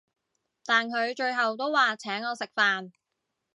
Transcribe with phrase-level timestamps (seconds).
[0.65, 2.91] 但佢最後都話請我食飯